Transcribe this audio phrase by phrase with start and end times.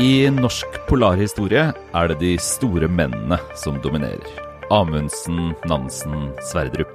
[0.00, 4.24] I norsk polarhistorie er det de store mennene som dominerer.
[4.72, 6.94] Amundsen, Nansen, Sverdrup.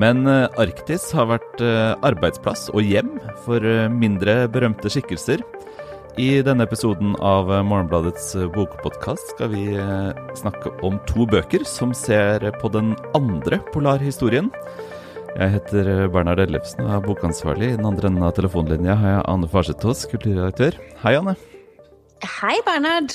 [0.00, 3.10] Men eh, Arktis har vært eh, arbeidsplass og hjem
[3.44, 5.42] for eh, mindre berømte skikkelser.
[6.16, 9.66] I denne episoden av Morgenbladets bokpodkast skal vi
[10.40, 14.48] snakke om to bøker som ser på den andre polarhistorien.
[15.34, 17.74] Jeg heter Bernhard Ellefsen og er bokansvarlig.
[17.74, 20.80] I den andre enden av telefonlinja har jeg Ane Farsetås, kulturredaktør.
[21.04, 21.36] Hei, Anne.
[22.24, 23.12] Hei, Bernhard.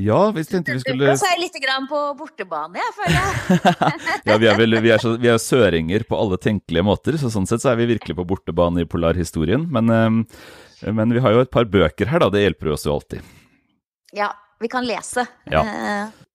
[0.00, 3.74] Ja, vi tenkte vi skulle Så er jeg litt grann på bortebane, jeg føler jeg.
[4.30, 7.28] ja, vi er, vel, vi, er så, vi er søringer på alle tenkelige måter, så
[7.32, 9.66] sånn sett så er vi virkelig på bortebane i polarhistorien.
[9.74, 12.30] Men, eh, men vi har jo et par bøker her, da.
[12.32, 13.34] Det hjelper jo oss jo alltid.
[14.16, 14.30] Ja,
[14.62, 15.26] vi kan lese.
[15.52, 15.64] Ja.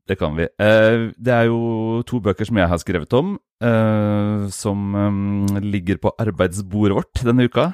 [0.06, 0.44] Eh, det kan vi.
[0.44, 5.98] Eh, det er jo to bøker som jeg har skrevet om, eh, som eh, ligger
[5.98, 7.74] på arbeidsbordet vårt denne uka.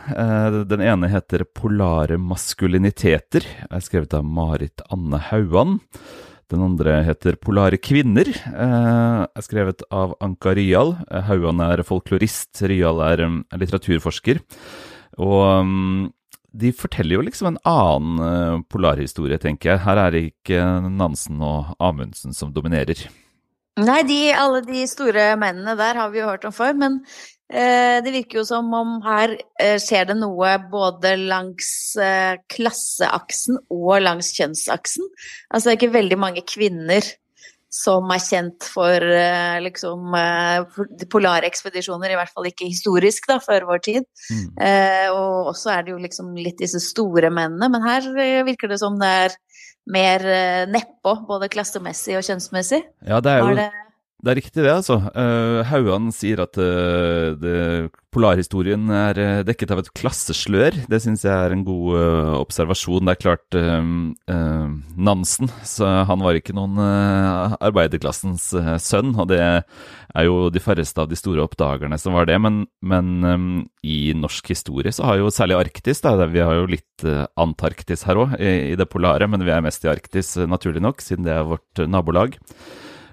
[0.67, 5.79] Den ene heter 'Polare maskuliniteter', er skrevet av Marit Anne Hauan.
[6.49, 10.97] Den andre heter 'Polare kvinner', er skrevet av Anka Ryal.
[11.09, 14.39] Hauan er folklorist, Ryal er litteraturforsker.
[15.19, 16.11] Og
[16.51, 19.83] de forteller jo liksom en annen uh, polarhistorie, tenker jeg.
[19.85, 23.05] Her er det ikke Nansen og Amundsen som dominerer.
[23.81, 26.97] Nei, de, alle de store mennene der har vi jo hørt om før, men
[27.47, 31.69] eh, det virker jo som om her eh, skjer det noe både langs
[32.51, 35.07] klasseaksen og langs kjønnsaksen.
[35.47, 37.07] Altså det er ikke veldig mange kvinner
[37.71, 43.69] som er kjent for eh, liksom, eh, polarekspedisjoner, i hvert fall ikke historisk, da, før
[43.69, 44.07] vår tid.
[44.27, 44.49] Mm.
[44.67, 48.71] Eh, og også er det jo liksom litt disse store mennene, men her eh, virker
[48.71, 49.37] det som det er
[49.91, 50.21] mer
[50.69, 52.83] nedpå, både klassemessig og kjønnsmessig.
[53.07, 53.55] Ja, det er jo...
[53.57, 53.71] Det
[54.21, 54.99] det er riktig, det, altså.
[55.65, 60.77] Hauan sier at uh, det, polarhistorien er uh, dekket av et klasseslør.
[60.91, 63.07] Det syns jeg er en god observasjon.
[63.07, 63.57] Det er klart
[65.01, 68.51] Nansen, så han var ikke noen arbeiderklassens
[68.83, 69.15] sønn.
[69.15, 72.37] Og det er jo de færreste av de store oppdagerne som var det.
[72.43, 77.07] Men, men i norsk historie så har jo særlig Arktis da, Vi har jo litt
[77.41, 81.01] Antarktis her òg, i, i det polare, men vi er mest i Arktis, naturlig nok,
[81.01, 82.37] siden det er vårt nabolag.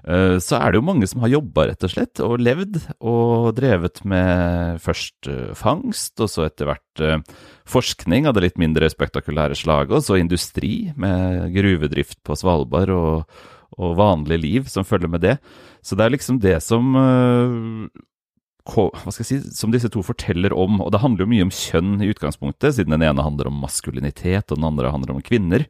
[0.09, 3.51] Eh, så er det jo mange som har jobba, rett og slett, og levd og
[3.59, 7.21] drevet med først eh, fangst, og så etter hvert eh,
[7.69, 13.41] forskning av det litt mindre spektakulære slaget, og så industri med gruvedrift på Svalbard og,
[13.77, 15.37] og vanlig liv som følger med det.
[15.85, 16.97] Så det er liksom det som
[18.69, 21.53] hva skal jeg si, som disse to forteller om, og det handler jo mye om
[21.55, 25.65] kjønn i utgangspunktet, siden den ene handler om maskulinitet, og den andre handler om kvinner.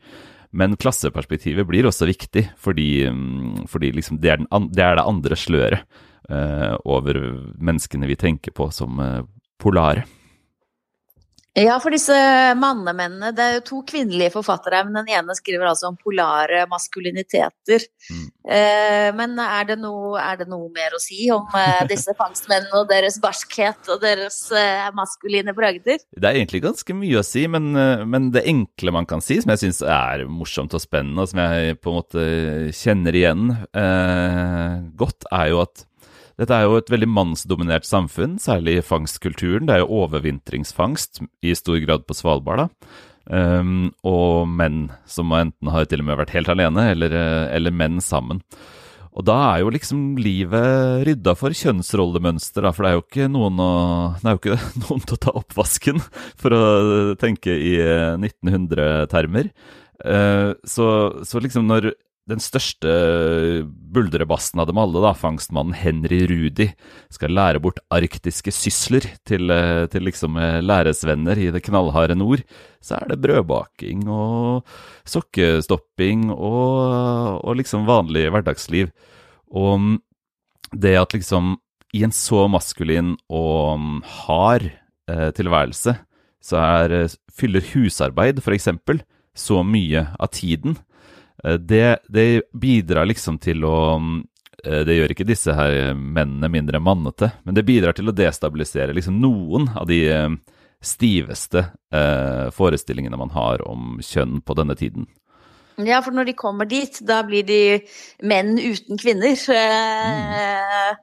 [0.51, 5.09] Men klasseperspektivet blir også viktig, fordi, mm, fordi liksom det, er den, det, er det
[5.11, 5.99] andre sløret
[6.31, 7.21] uh, over
[7.61, 9.27] menneskene vi tenker på som uh,
[9.61, 10.07] polare.
[11.59, 12.15] Ja, for disse
[12.59, 17.87] mannemennene Det er jo to kvinnelige forfattere, men den ene skriver altså om polare maskuliniteter.
[18.13, 18.27] Mm.
[18.49, 22.83] Eh, men er det, noe, er det, noe, mer å si om eh, disse fangstmennene
[22.83, 25.99] og deres barskhet og deres eh, maskuline bragder?
[25.99, 27.73] Det er egentlig ganske mye å si, men,
[28.09, 31.43] men det enkle man kan si, som jeg syns er morsomt og spennende, og som
[31.43, 32.29] jeg på en måte
[32.77, 35.89] kjenner igjen eh, godt, er jo at
[36.39, 39.67] dette er jo et veldig mannsdominert samfunn, særlig i fangstkulturen.
[39.67, 42.91] Det er jo overvintringsfangst i stor grad på Svalbard, da.
[43.29, 47.75] Um, og menn som enten har til og med vært helt alene, eller, eh, eller
[47.75, 48.41] menn sammen.
[49.19, 53.29] Og da er jo liksom livet rydda for kjønnsrollemønster, da, for det er jo ikke
[53.35, 53.73] noen, å,
[54.23, 56.03] det er jo ikke noen til å ta oppvasken,
[56.39, 56.65] for å
[57.21, 57.75] tenke i
[58.23, 59.51] 1900-termer.
[59.99, 60.87] Uh, eh, så,
[61.27, 61.91] så, liksom når
[62.29, 62.93] den største
[63.65, 66.69] buldrebassen av dem alle, da, fangstmannen Henry Rudi,
[67.13, 72.45] skal lære bort arktiske sysler til, eh, til liksom eh, læresvenner i det knallharde nord,
[72.85, 74.69] så er det brødbaking og
[75.09, 78.93] sokkestopping og, og liksom vanlig hverdagsliv.
[79.49, 79.97] Og
[80.77, 81.57] det at liksom
[81.97, 84.69] i en så maskulin og mm, hard
[85.09, 85.97] eh, tilværelse,
[86.45, 88.69] så er, eh, fyller husarbeid, f.eks.,
[89.39, 90.75] så mye av tiden
[91.45, 93.79] det, det, bidrar liksom til å
[94.65, 98.97] eh, Det gjør ikke disse her mennene mindre mannete, men det bidrar til å destabilisere
[98.97, 100.29] liksom noen av de eh,
[100.83, 101.65] stiveste
[101.95, 105.07] eh, forestillingene man har om kjønn på denne tiden.
[105.79, 107.63] Ja, for når de kommer dit, da blir de
[108.27, 109.39] menn uten kvinner.
[109.39, 110.99] Mm.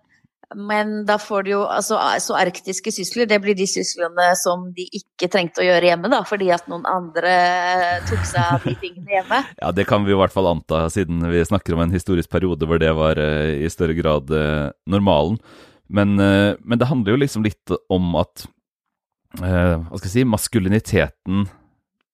[0.53, 4.85] Men da får du jo altså, Så arktiske sysler, det blir de syslene som de
[4.99, 7.35] ikke trengte å gjøre hjemme, da, fordi at noen andre
[8.09, 9.41] tok seg av de tingene hjemme.
[9.63, 12.69] ja, det kan vi i hvert fall anta, siden vi snakker om en historisk periode
[12.69, 15.39] hvor det var uh, i større grad uh, normalen.
[15.87, 18.47] Men, uh, men, det handler jo liksom litt om at
[19.35, 21.47] Hva skal jeg si Maskuliniteten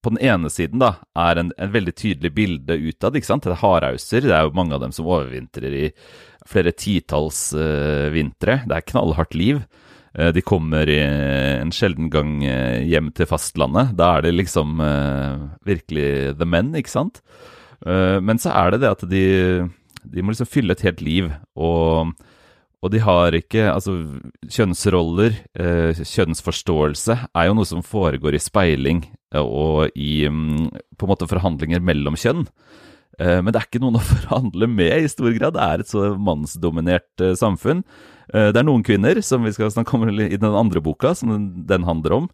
[0.01, 3.15] på den ene siden da, er en, en veldig tydelig bilde utad.
[3.15, 3.45] ikke sant?
[3.45, 4.25] Det er hardhauser.
[4.25, 5.85] Det er jo mange av dem som overvintrer i
[6.49, 8.61] flere titalls uh, vintre.
[8.65, 9.61] Det er knallhardt liv.
[10.17, 10.99] Uh, de kommer i,
[11.61, 13.93] en sjelden gang uh, hjem til fastlandet.
[13.99, 14.81] Da er det liksom
[15.67, 17.23] virkelig the men, ikke sant?
[17.81, 19.21] men så er det det at de,
[20.05, 21.31] de må liksom fylle et helt liv.
[21.57, 22.11] og
[22.81, 23.93] og de har ikke Altså,
[24.49, 31.05] kjønnsroller, eh, kjønnsforståelse, er jo noe som foregår i speiling eh, og i mm, på
[31.05, 32.47] en måte forhandlinger mellom kjønn.
[33.19, 35.57] Eh, men det er ikke noen å forhandle med i stor grad.
[35.57, 37.83] Det er et så mannsdominert eh, samfunn.
[38.33, 41.51] Eh, det er noen kvinner, som vi skal snakke om i den andre boka, som
[41.69, 42.31] den handler om.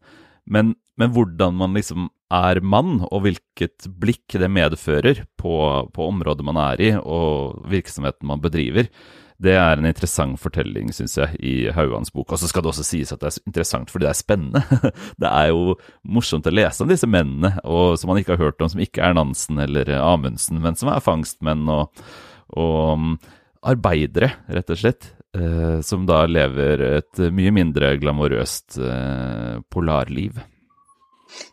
[0.48, 5.56] Men, men hvordan man liksom er mann, og hvilket blikk det medfører på,
[5.92, 8.88] på området man er i, og virksomheten man bedriver.
[9.44, 12.31] Det er en interessant fortelling, syns jeg, i Haugans bok.
[12.34, 14.63] Og så skal det også sies at det er interessant fordi det er spennende.
[15.22, 18.63] det er jo morsomt å lese om disse mennene, og som man ikke har hørt
[18.63, 22.01] om, som ikke er Nansen eller Amundsen, men som er fangstmenn og,
[22.57, 23.13] og um,
[23.68, 25.12] arbeidere, rett og slett.
[25.38, 30.39] Eh, som da lever et mye mindre glamorøst eh, polarliv.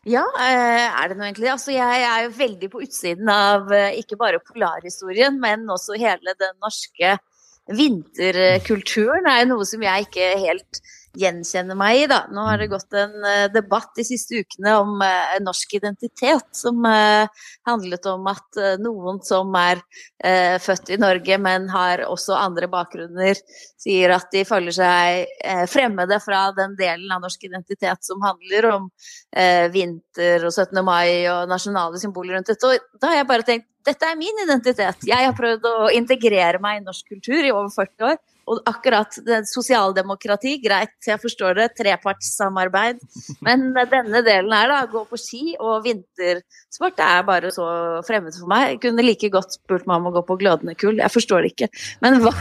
[0.07, 1.51] Ja, eh, er det noe egentlig?
[1.53, 6.55] Altså, jeg er jo veldig på utsiden av ikke bare polarhistorien, men også hele den
[6.63, 7.17] norske
[7.73, 10.81] vinterkulturen er noe som jeg ikke helt
[11.19, 12.07] gjenkjenner meg i.
[12.11, 12.21] Da.
[12.35, 12.73] Nå har det mm.
[12.73, 17.27] gått en uh, debatt de siste ukene om uh, norsk identitet, som uh,
[17.69, 19.83] handlet om at noen som er
[20.65, 23.37] født i Norge, men har også andre bakgrunner,
[23.81, 28.87] sier at de føler seg fremmede fra den delen av norsk identitet som handler om
[29.75, 30.81] vinter og 17.
[30.87, 32.71] mai og nasjonale symboler rundt dette.
[32.71, 35.05] Og da har jeg bare tenkt dette er min identitet.
[35.05, 38.23] Jeg har prøvd å integrere meg i norsk kultur i over 40 år.
[38.51, 39.17] Og akkurat
[39.49, 43.01] sosialdemokrati, greit, jeg forstår det, trepartssamarbeid.
[43.45, 47.67] Men denne delen her, da, gå på ski og vintersport, det er bare så
[48.07, 48.75] fremmed for meg.
[48.75, 51.55] Jeg kunne like godt spurt meg om å gå på glødende kull, jeg forstår det
[51.55, 51.71] ikke.
[52.05, 52.33] Men hva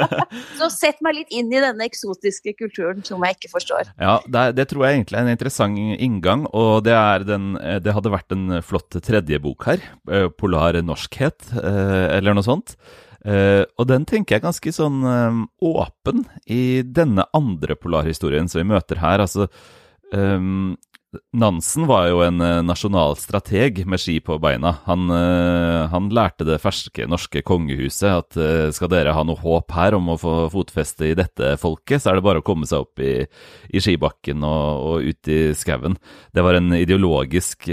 [0.60, 3.92] Så sett meg litt inn i denne eksotiske kulturen som jeg ikke forstår.
[4.00, 6.96] Ja, det, det tror jeg egentlig er en interessant inngang, og det,
[7.28, 7.52] den,
[7.82, 12.76] det hadde vært en flott tredje bok her, eh, Polar norskhet, eh, eller noe sånt.
[13.20, 18.70] Uh, og den tenker jeg ganske sånn um, åpen i denne andre polarhistorien som vi
[18.72, 19.20] møter her.
[19.20, 19.50] Altså,
[20.14, 20.78] um,
[21.34, 24.76] Nansen var jo en nasjonal strateg med ski på beina.
[24.84, 25.10] Han,
[25.90, 28.38] han lærte det ferske norske kongehuset at
[28.76, 32.20] skal dere ha noe håp her om å få fotfeste i dette folket, så er
[32.20, 33.16] det bare å komme seg opp i,
[33.74, 35.98] i skibakken og, og, ut i skauen.
[36.30, 37.66] Det var en ideologisk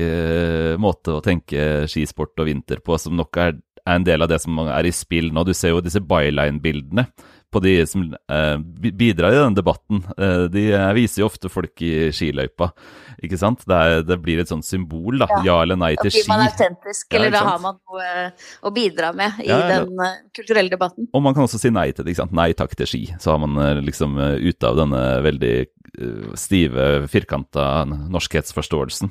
[0.81, 4.41] måte å tenke skisport og vinter på som nok er er en del av det
[4.43, 5.45] som er i spill nå.
[5.47, 7.07] Du ser jo disse byline-bildene
[7.51, 8.57] på de som eh,
[8.91, 10.01] bidrar i den debatten.
[10.17, 12.69] Eh, de eh, viser jo ofte folk i skiløypa,
[13.23, 13.63] ikke sant.
[13.67, 15.29] Det, er, det blir et sånt symbol, da.
[15.37, 16.25] Ja, ja eller nei til ski.
[16.25, 19.47] Da blir man autentisk, eller ja, da har man noe eh, å bidra med i
[19.47, 21.07] den uh, kulturelle debatten.
[21.15, 22.35] Og man kan også si nei til det, ikke sant.
[22.37, 23.03] Nei takk til ski.
[23.23, 25.55] Så har man uh, liksom uh, ute av denne veldig
[26.37, 29.09] stive, firkanta norskhetsforståelsen.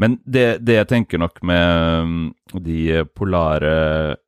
[0.00, 2.24] Men det, det, jeg tenker nok med mm,
[2.64, 3.74] de polare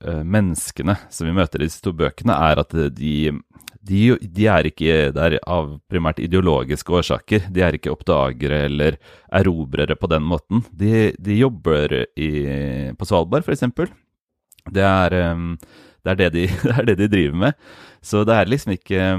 [0.05, 3.15] uh, menneskene som vi møter i disse to bøkene, er at de,
[3.81, 7.49] de, de, er ikke der av primært ideologiske årsaker.
[7.55, 8.99] De er ikke oppdagere eller
[9.33, 10.65] erobrere på den måten.
[10.73, 12.33] De, de jobber i,
[12.99, 13.67] på Svalbard, f.eks.
[14.75, 14.93] Det
[15.33, 15.55] um,
[16.05, 17.57] det, de, det er det de driver med.
[18.05, 19.19] Så det er liksom ikke Eh,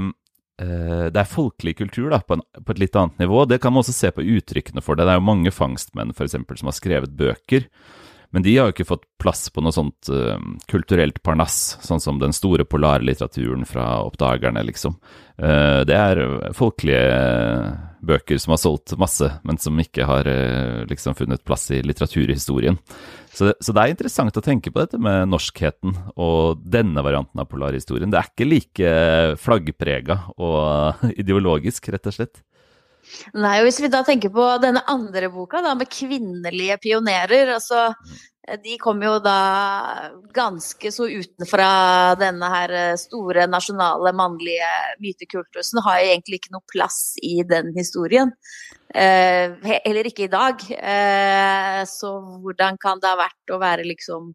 [0.56, 3.42] det er folkelig kultur da, på, en, på, et litt annet nivå.
[3.44, 5.04] Det kan man også se på uttrykkene for det.
[5.04, 7.66] Det er jo mange fangstmenn for eksempel, som har skrevet bøker.
[8.34, 10.36] Men de har jo ikke fått plass på noe sånt uh,
[10.70, 14.98] kulturelt parnass, sånn som den store polarlitteraturen fra oppdagerne, liksom.
[15.40, 16.22] Uh, det er
[16.56, 17.06] folkelige
[18.06, 22.78] bøker som har solgt masse, men som ikke har uh, liksom funnet plass i litteraturhistorien.
[23.36, 27.42] Så det, så det, er interessant å tenke på dette med norskheten og denne varianten
[27.42, 28.12] av polarhistorien.
[28.12, 28.92] Det er ikke like
[29.42, 32.40] flaggprega og ideologisk, rett og slett.
[33.36, 37.88] Nei, og Hvis vi da tenker på denne andre boka, da, med kvinnelige pionerer altså
[38.62, 39.38] de kom jo da
[40.34, 41.68] ganske så utenfra
[42.20, 44.70] denne her store nasjonale mannlige
[45.02, 45.82] mytekultusen.
[45.82, 48.30] Har egentlig ikke noe plass i den historien.
[48.94, 50.62] Eh, heller ikke i dag.
[50.70, 54.30] Eh, så hvordan kan det ha vært å være liksom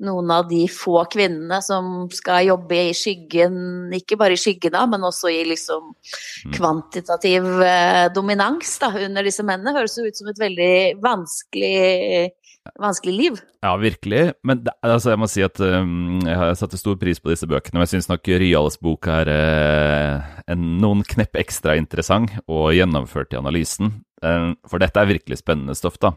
[0.00, 4.86] noen av de få kvinnene som skal jobbe i skyggen, ikke bare i skyggen da,
[4.88, 6.56] men også i liksom mm.
[6.56, 9.76] kvantitativ eh, dominans da, under disse mennene?
[9.76, 10.72] Høres jo ut som et veldig
[11.04, 11.74] vanskelig
[12.80, 13.38] vanskelig liv.
[13.62, 14.22] Ja, virkelig.
[14.46, 17.48] Men det, altså, jeg må si at um, jeg har satt stor pris på disse
[17.48, 17.78] bøkene.
[17.78, 23.34] Men jeg syns nok Ryales bok er uh, en, noen knepp ekstra interessant og gjennomført
[23.34, 24.00] i analysen.
[24.24, 26.14] Um, for dette er virkelig spennende stoff, da.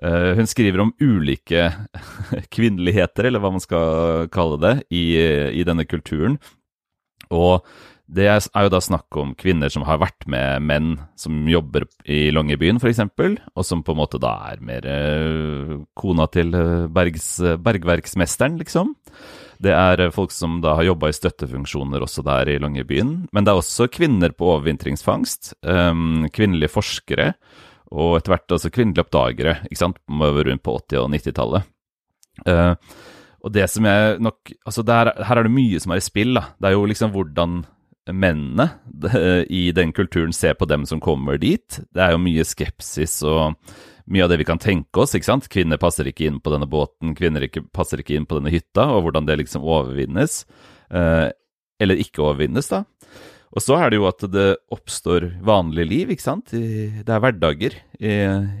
[0.00, 1.68] Uh, hun skriver om ulike
[2.54, 5.04] kvinneligheter, eller hva man skal kalle det, i,
[5.54, 6.40] i denne kulturen.
[7.30, 7.62] Og
[8.10, 10.88] det er jo da snakk om kvinner som har vært med menn
[11.18, 13.04] som jobber i Longyearbyen f.eks.,
[13.54, 16.50] og som på en måte da er mer uh, kona til
[16.90, 18.96] bergs, bergverksmesteren, liksom.
[19.60, 23.12] Det er folk som da har jobba i støttefunksjoner også der i Longyearbyen.
[23.30, 27.34] Men det er også kvinner på overvintringsfangst, um, kvinnelige forskere
[27.90, 31.70] og etter hvert også kvinnelige oppdagere, ikke sant, rundt på 80- og 90-tallet.
[32.46, 32.74] Uh,
[33.44, 36.34] og det som jeg nok Altså, der, her er det mye som er i spill,
[36.38, 36.44] da.
[36.60, 37.60] Det er jo liksom hvordan
[38.12, 38.66] mennene
[39.48, 41.80] i den kulturen ser på dem som kommer dit.
[41.94, 43.56] Det er jo mye skepsis og
[44.10, 45.48] mye av det vi kan tenke oss, ikke sant.
[45.52, 48.88] Kvinner passer ikke inn på denne båten, kvinner ikke, passer ikke inn på denne hytta,
[48.90, 50.42] og hvordan det liksom overvinnes.
[50.90, 51.30] Uh,
[51.80, 52.84] eller ikke overvinnes, da.
[53.50, 56.52] Og så er det jo at det oppstår vanlig liv, ikke sant.
[56.52, 58.12] Det er hverdager i,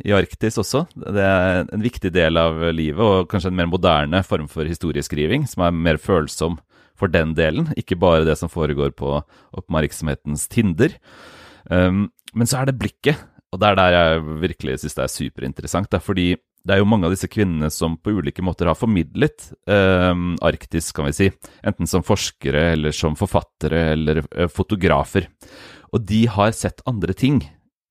[0.02, 0.82] i, Arktis også.
[0.98, 5.46] Det er en viktig del av livet, og kanskje en mer moderne form for historieskriving,
[5.50, 6.58] som er mer følsom
[7.00, 9.16] for den delen, ikke bare det som foregår på
[9.56, 10.94] oppmerksomhetens tinder.
[11.70, 13.18] Um, men så er det blikket,
[13.50, 15.96] og det er der jeg virkelig syns det er superinteressant.
[15.96, 16.28] Er fordi
[16.60, 20.90] det er jo mange av disse kvinnene som på ulike måter har formidlet eh, Arktis,
[20.92, 21.28] kan vi si.
[21.66, 25.30] Enten som forskere eller som forfattere eller eh, fotografer.
[25.90, 27.40] Og de har sett andre ting,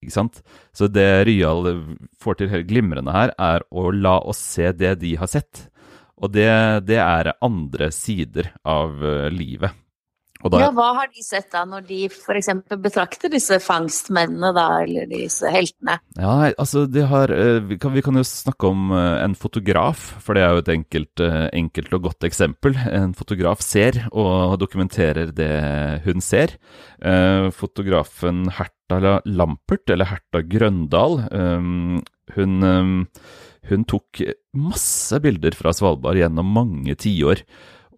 [0.00, 0.38] ikke sant.
[0.72, 1.82] Så det Ryal
[2.22, 5.66] får til helt glimrende her, er å la oss se det de har sett.
[6.20, 6.50] Og det,
[6.88, 9.72] det er andre sider av uh, livet.
[10.40, 12.48] Da, ja, Hva har de sett da, når de f.eks.
[12.80, 15.98] betrakter disse fangstmennene, da, eller disse heltene?
[16.16, 20.38] Ja, altså, har, eh, vi kan, vi, kan, jo snakke om eh, en fotograf, for
[20.38, 22.78] det er jo et enkelt, eh, enkelt og godt eksempel.
[22.88, 25.52] En fotograf ser og dokumenterer det
[26.06, 26.56] hun ser.
[27.56, 31.20] Fotografen Herta Lampert, eller Herta Grøndal,
[32.36, 33.06] hun,
[33.70, 34.22] hun tok
[34.56, 37.44] masse bilder fra Svalbard gjennom mange tiår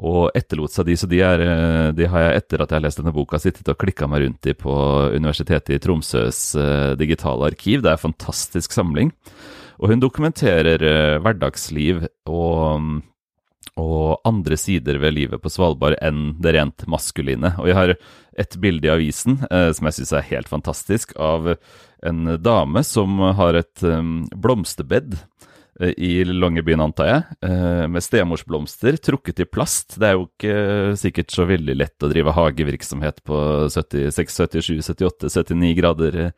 [0.02, 2.84] og etterlot seg de, så de, er, eh, de, har jeg etter at jeg har
[2.86, 4.74] lest denne boka sittet og klikka meg rundt i på
[5.14, 7.84] Universitetet i Tromsøs uh, digitale arkiv.
[7.84, 9.12] Det er en fantastisk samling.
[9.78, 12.88] Og hun dokumenterer uh, hverdagsliv og,
[13.78, 17.54] og andre sider ved livet på Svalbard enn det rent maskuline.
[17.62, 17.94] Og jeg har
[18.42, 21.50] et bilde i avisen som jeg syns er helt fantastisk, av
[22.02, 25.16] en dame som har et um, blomsterbed
[25.80, 29.96] Eh, i Longyearbyen, antar jeg, eh, med stemorsblomster trukket i plast.
[29.98, 33.38] Det er jo ikke sikkert så veldig lett å drive hagevirksomhet på
[33.72, 36.32] 76, 77, 78, 79 grader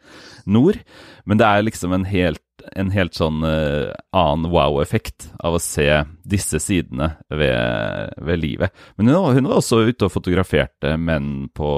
[0.46, 0.78] nord,
[1.26, 5.86] men det er liksom en helt, en helt sånn annen wow-effekt av å se
[6.24, 8.74] disse sidene ved, ved livet.
[8.96, 11.70] Men hun, hun, var også ute og fotograferte menn på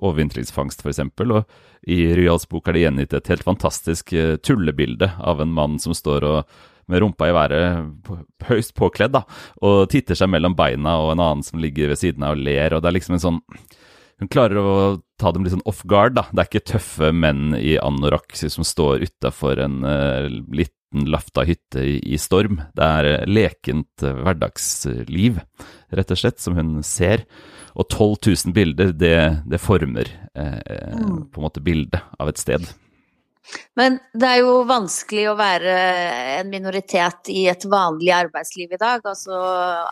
[0.00, 1.44] overvintringsfangst, f.eks., og
[1.88, 4.12] i Ryals bok er det gjengitt et helt fantastisk
[4.44, 6.58] tullebilde av en mann som står og
[6.90, 7.84] med rumpa i været,
[8.48, 9.22] høyst påkledd, da,
[9.66, 12.74] og titter seg mellom beina, og en annen som ligger ved siden av og ler,
[12.74, 13.40] og det er liksom en sånn
[14.20, 14.72] Hun klarer å
[15.20, 16.26] ta dem litt sånn off guard, da.
[16.32, 21.84] Det er ikke tøffe menn i anorakk som står utafor en uh, liten lafta hytte
[21.86, 22.62] i, i, storm.
[22.76, 25.40] Det er uh, lekent uh, hverdagsliv,
[25.96, 27.26] rett og slett, som hun ser.
[27.76, 28.16] Og 12
[28.48, 31.30] 000 bilder, det, det former mm.
[31.30, 32.66] på en måte bildet av et sted.
[33.78, 35.76] Men det er jo vanskelig å være
[36.40, 39.04] en minoritet i et vanlig arbeidsliv i dag.
[39.06, 39.36] Altså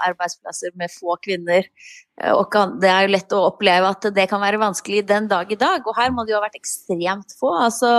[0.09, 1.67] arbeidsplasser med få kvinner.
[2.21, 5.50] Eh, og det er jo lett å oppleve at det kan være vanskelig den dag
[5.52, 5.87] i dag.
[5.87, 7.55] Og her må det jo ha vært ekstremt få.
[7.69, 7.95] Altså,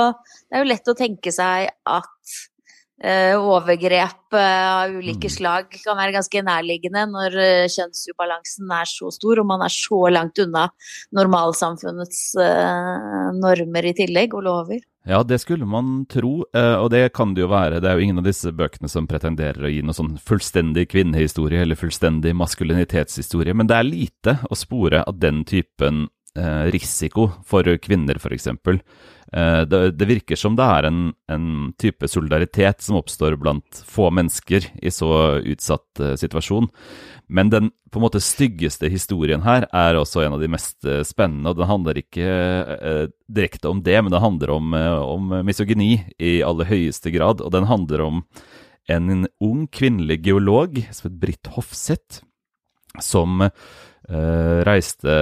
[0.48, 2.40] det er jo lett å tenke seg at
[3.00, 5.36] overgrep uh, av ulike mm.
[5.38, 10.02] slag kan være ganske nærliggende når uh, kjønnsubalansen er så stor, og man er så
[10.12, 10.68] langt unna
[11.16, 12.24] normalsamfunnets
[13.40, 14.84] normer i tillegg, og lover.
[15.10, 17.80] Ja, det skulle man tro, eh, og det kan det jo være.
[17.80, 21.64] Det er jo ingen av disse bøkene som pretenderer å gi noe sånn fullstendig kvinnehistorie
[21.64, 27.66] eller fullstendig maskulinitetshistorie, men det er lite å spore av den typen eh, risiko for
[27.82, 28.52] kvinner, f.eks.
[29.34, 34.10] Eh, det, det, virker som det er en, en, type solidaritet som oppstår blant få
[34.14, 36.70] mennesker i så utsatt situasjon.
[37.30, 41.02] Men den på en måte styggeste historien her er også en av de mest eh,
[41.08, 41.52] spennende.
[41.52, 45.92] og Den handler ikke uh, direkte om det, men den handler om, uh, om misogyni
[46.18, 47.42] i aller høyeste grad.
[47.42, 48.24] Og den handler om
[48.90, 52.24] en ung kvinnelig geolog som het Britt Hofseth,
[53.02, 53.46] som
[54.10, 55.14] eh, reiste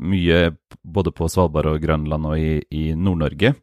[0.00, 0.50] mye
[0.82, 3.54] både på Svalbard og Grønland og i, i Nord-Norge.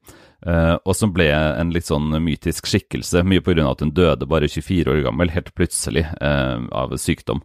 [0.45, 3.65] Uh, og som ble en litt sånn mytisk skikkelse, mye pga.
[3.71, 7.41] at hun døde bare 24 år gammel, helt plutselig, uh, av sykdom.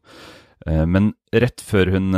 [0.69, 2.13] Uh, men rett før hun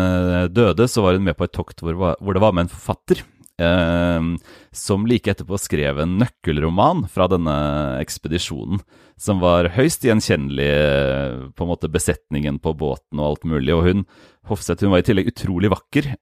[0.51, 3.23] døde, så var hun med på et tokt hvor, hvor, det var med en forfatter.
[3.63, 4.27] Eh,
[4.75, 7.57] som like etterpå skrev en nøkkelroman fra denne
[8.03, 8.83] ekspedisjonen,
[9.21, 13.75] som var høyst gjenkjennelig, eh, på en måte besetningen på båten og alt mulig.
[13.77, 14.07] Og hun,
[14.51, 16.15] Hofseth, hun var i tillegg utrolig vakker.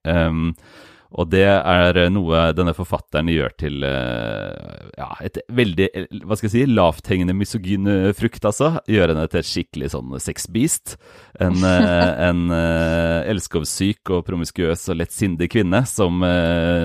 [1.13, 5.89] Eh, og det er noe denne forfatteren gjør til uh, ja, et veldig
[6.25, 8.79] hva skal jeg si, lavthengende misogyn frukt, altså.
[8.91, 10.97] Gjør henne til et skikkelig sånn sexbeast.
[11.43, 11.59] En,
[12.29, 16.23] en elskovssyk og promiskuøs og lettsindig kvinne som,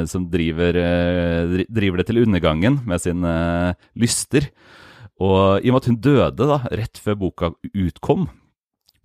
[0.09, 0.77] som driver,
[1.67, 3.31] driver, det til undergangen med sine
[3.99, 4.49] lyster.
[5.23, 8.27] Og i og med at hun døde da, rett før boka utkom,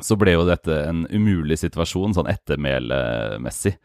[0.02, 3.76] så ble jo dette en umulig situasjon sånn ettermælemessig.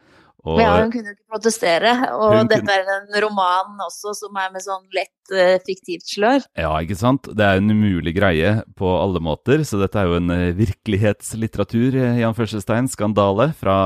[0.45, 1.91] Og, ja, hun kunne jo ikke protestere.
[2.13, 2.77] Og dette kunne...
[2.77, 6.45] er en roman også som er med sånn lett uh, fiktivt slør.
[6.59, 7.27] Ja, ikke sant.
[7.35, 9.65] Det er en umulig greie på alle måter.
[9.67, 13.77] Så dette er jo en uh, virkelighetslitteratur, uh, Jan Førstestein, skandale fra,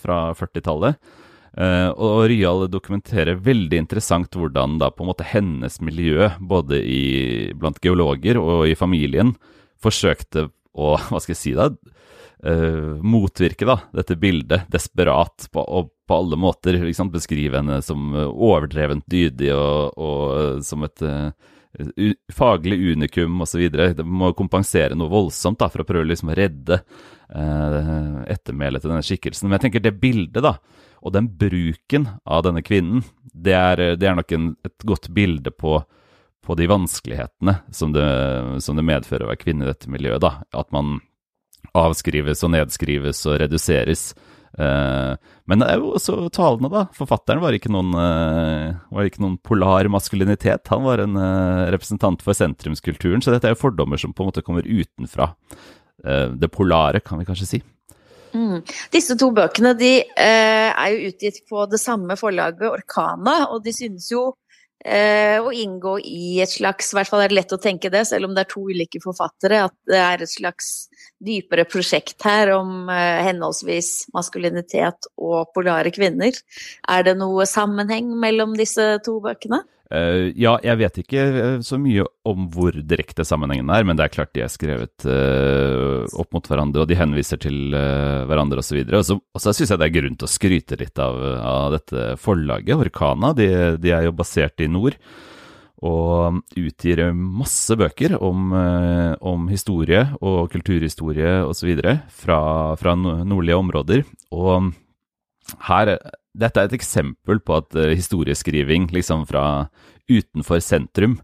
[0.00, 0.98] fra 40-tallet.
[1.58, 7.02] Uh, og Ryal dokumenterer veldig interessant hvordan da på en måte hennes miljø, både i,
[7.58, 9.34] blant geologer og i familien,
[9.82, 10.48] forsøkte
[10.78, 11.72] å Hva skal jeg si, da?
[12.38, 16.72] Uh, motvirke da, dette bildet, desperat, på, og på alle måter.
[16.72, 23.42] Liksom, beskrive henne som eh, overdrevent dydig og, og eh, som et uh, faglig unikum
[23.44, 23.66] osv.
[23.68, 28.94] Det må kompensere noe voldsomt da, for å prøve liksom å redde uh, ettermælet til
[28.94, 29.48] denne skikkelsen.
[29.48, 30.56] Men jeg tenker det bildet, da,
[31.02, 33.04] og den bruken av denne kvinnen,
[33.34, 35.76] det er, det er nok en, et godt bilde på,
[36.46, 38.08] på de vanskelighetene som det,
[38.64, 40.24] som det, medfører å være kvinne i dette miljøet.
[40.24, 40.98] da, At man
[41.76, 44.10] avskrives og nedskrives og reduseres.
[44.58, 45.14] Uh,
[45.46, 46.86] men det er jo også talende, da.
[46.96, 50.66] Forfatteren var ikke noen, uh, var ikke noen polar maskulinitet.
[50.72, 54.32] Han var en uh, representant for sentrumskulturen, så dette er jo fordommer som på en
[54.32, 55.32] måte kommer utenfra.
[55.98, 57.58] det polare, kan vi kanskje si.
[58.30, 58.60] Mm.
[58.92, 64.06] Disse to bøkene de, er jo utgitt på det samme forlaget, Orkana, og de synes
[64.12, 64.28] jo
[64.86, 68.28] å inngå i et slags, i hvert fall er det lett å tenke det, selv
[68.28, 70.68] om det er to ulike forfattere, at det er et slags
[71.18, 76.36] dypere prosjekt her om eh, henholdsvis maskulinitet og polare kvinner.
[76.88, 79.64] Er det noe sammenheng mellom disse to bøkene?
[79.88, 84.04] Uh, ja, jeg vet ikke eh, så mye om hvor direkte sammenhengen er, men det
[84.04, 88.60] er klart de er skrevet uh, opp mot hverandre, og de henviser til uh, hverandre
[88.60, 88.82] osv.
[88.84, 92.76] Og så syns jeg det er grunn til å skryte litt av, av dette forlaget,
[92.76, 93.32] Orkana.
[93.38, 93.48] De,
[93.80, 94.98] de, er jo basert i nord
[95.78, 101.70] og utgir masse bøker om, om historie og kulturhistorie osv.
[102.10, 102.40] Fra,
[102.80, 104.02] fra nordlige områder.
[104.34, 104.72] Og
[105.68, 105.94] her,
[106.38, 109.44] dette er et eksempel på at eh, historieskriving liksom fra
[110.08, 111.18] utenfor sentrum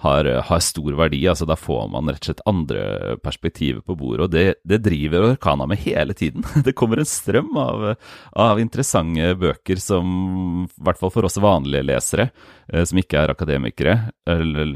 [0.00, 1.20] har, har, stor verdi.
[1.28, 4.24] altså Da får man rett og slett andre perspektiver på bordet.
[4.24, 6.44] og Det, det driver Orkana med hele tiden.
[6.64, 7.84] Det kommer en strøm av,
[8.32, 12.30] av, interessante bøker som, i hvert fall for oss vanlige lesere,
[12.72, 13.98] eh, som ikke er akademikere,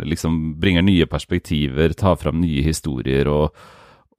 [0.04, 3.30] liksom bringer nye perspektiver, tar fram nye historier.
[3.32, 3.56] og,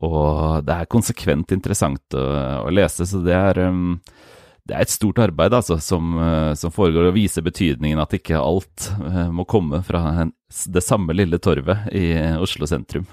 [0.05, 2.25] og det er konsekvent interessant å,
[2.65, 3.05] å lese.
[3.05, 3.67] så det er...
[3.69, 3.99] Um,
[4.65, 8.39] det er et stort arbeid altså, som, eh, som, foregår, og viser betydningen at ikke
[8.41, 12.07] alt uh, må komme fra det samme lille torvet i
[12.41, 13.05] Oslo sentrum.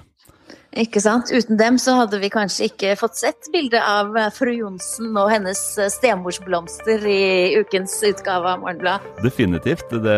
[0.72, 1.28] Ikke sant.
[1.28, 5.28] Uten dem så hadde vi kanskje ikke fått sett bildet av eh, fru Johnsen og
[5.28, 5.60] hennes
[5.98, 9.20] stemorsblomster i ukens utgave av Morgenbladet.
[9.20, 9.92] Definitivt.
[9.92, 10.16] Det,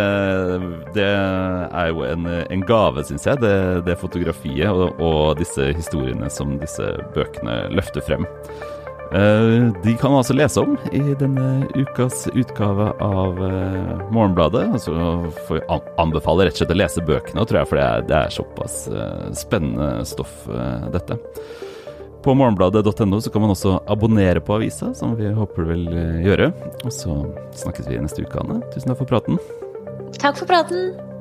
[0.94, 3.56] det, er jo en, en gave, syns jeg, det,
[3.88, 8.30] det fotografiet og, og disse historiene som disse bøkene løfter frem.
[9.14, 14.64] Eh, de kan altså lese om i denne ukas utgave av eh, Morgenbladet.
[14.74, 14.94] Altså
[15.46, 18.80] får jeg anbefale rett og slett å lese bøkene, tror jeg, for det er såpass
[18.90, 20.34] eh, spennende stoff,
[20.90, 21.20] dette.
[22.24, 25.88] På morgenbladet.no så kan man også abonnere på avisa, som vi håper du vil
[26.24, 26.50] gjøre.
[26.82, 27.18] Og så
[27.62, 28.64] snakkes vi neste uke, Anne.
[28.74, 29.42] Tusen takk for praten.
[30.18, 31.13] Takk for praten.